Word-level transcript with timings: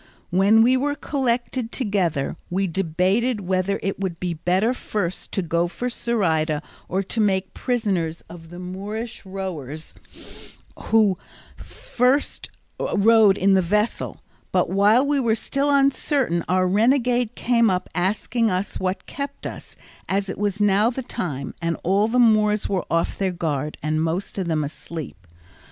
When 0.31 0.63
we 0.63 0.75
were 0.77 0.95
collected 0.95 1.71
together 1.71 2.35
we 2.49 2.65
debated 2.65 3.41
whether 3.41 3.79
it 3.83 3.99
would 3.99 4.19
be 4.19 4.33
better 4.33 4.73
first 4.73 5.31
to 5.33 5.43
go 5.43 5.67
for 5.67 5.89
Zoraida, 5.89 6.63
or 6.89 7.03
to 7.03 7.21
make 7.21 7.53
prisoners 7.53 8.21
of 8.27 8.49
the 8.49 8.57
Moorish 8.57 9.23
rowers 9.27 9.93
who 10.85 11.19
rowed 12.79 13.37
in 13.37 13.53
the 13.53 13.61
vessel; 13.61 14.23
but 14.51 14.71
while 14.71 15.05
we 15.05 15.19
were 15.19 15.35
still 15.35 15.69
uncertain 15.69 16.43
our 16.49 16.65
renegade 16.67 17.35
came 17.35 17.69
up 17.69 17.87
asking 17.93 18.49
us 18.49 18.79
what 18.79 19.05
kept 19.05 19.45
us, 19.45 19.75
as 20.09 20.29
it 20.29 20.39
was 20.39 20.59
now 20.59 20.89
the 20.89 21.03
time, 21.03 21.53
and 21.61 21.77
all 21.83 22.07
the 22.07 22.17
Moors 22.17 22.67
were 22.67 22.87
off 22.89 23.19
their 23.19 23.31
guard 23.31 23.77
and 23.83 24.01
most 24.01 24.39
of 24.39 24.47
them 24.47 24.63
asleep. 24.63 25.27